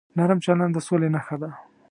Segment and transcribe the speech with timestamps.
[0.17, 1.49] نرم چلند د سولې نښه ده.